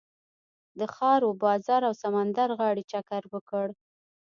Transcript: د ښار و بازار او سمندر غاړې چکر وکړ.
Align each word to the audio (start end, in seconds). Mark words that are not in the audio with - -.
د 0.79 0.81
ښار 0.95 1.21
و 1.25 1.31
بازار 1.43 1.81
او 1.89 1.93
سمندر 2.03 2.49
غاړې 2.59 2.83
چکر 2.91 3.21
وکړ. 3.33 3.67